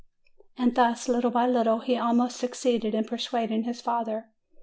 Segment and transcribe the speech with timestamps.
[0.57, 4.31] ''And thus little by little he almost succeeded in per suading his father.